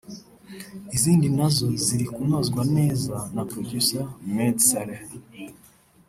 [0.95, 5.03] izindi na zo ziri kunozwa neza na Producer Meddy Saleh